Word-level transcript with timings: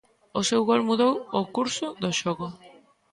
O 0.39 0.41
seu 0.49 0.61
gol 0.69 0.81
mudou 0.89 1.13
o 1.39 1.41
curso 1.55 1.85
do 2.01 2.09
xogo. 2.19 2.47